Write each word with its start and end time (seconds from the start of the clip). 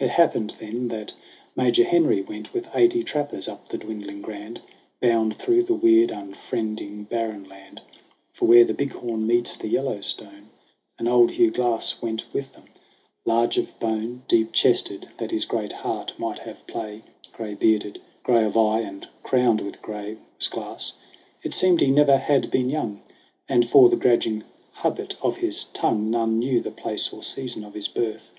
It 0.00 0.10
happened 0.10 0.56
then 0.58 0.88
that 0.88 1.12
Major 1.54 1.84
Henry 1.84 2.20
went 2.22 2.52
With 2.52 2.68
eighty 2.74 3.04
trappers 3.04 3.46
up 3.48 3.68
the 3.68 3.78
dwindling 3.78 4.20
Grand, 4.20 4.60
.Bound 5.00 5.36
through 5.38 5.62
the 5.62 5.76
weird, 5.76 6.10
unfriending 6.10 7.04
barren 7.08 7.44
land 7.44 7.80
For 8.32 8.46
where 8.46 8.64
the 8.64 8.74
Big 8.74 8.90
Horn 8.90 9.28
meets 9.28 9.56
the 9.56 9.68
Yellowstone; 9.68 10.50
And 10.98 11.06
old 11.06 11.30
Hugh 11.30 11.52
Glass 11.52 12.02
went 12.02 12.24
with 12.32 12.54
them. 12.54 12.64
Large 13.24 13.56
of 13.58 13.78
bone, 13.78 13.92
2 13.92 13.94
SONG 13.94 14.02
OF 14.02 14.08
HUGH 14.08 14.16
GLASS 14.16 14.28
Deep 14.28 14.52
chested, 14.52 15.08
that 15.18 15.30
his 15.30 15.44
great 15.44 15.70
heart 15.72 16.14
might 16.18 16.40
have 16.40 16.58
Gray 17.32 17.54
bearded, 17.54 18.00
gray 18.24 18.42
of 18.42 18.56
eye 18.56 18.80
and 18.80 19.06
crowned 19.22 19.60
with 19.60 19.80
gray 19.80 20.16
Was 20.36 20.48
Glass. 20.48 20.94
It 21.44 21.54
seemed 21.54 21.80
he 21.80 21.92
never 21.92 22.16
had 22.18 22.50
been 22.50 22.70
young; 22.70 23.02
And, 23.48 23.70
for 23.70 23.88
the 23.88 23.94
grudging 23.94 24.42
habit 24.72 25.14
of 25.22 25.36
his 25.36 25.62
tongue, 25.66 26.10
None 26.10 26.40
knew 26.40 26.58
the 26.60 26.72
place 26.72 27.12
or 27.12 27.22
season 27.22 27.62
of 27.62 27.74
his 27.74 27.86
birth. 27.86 28.32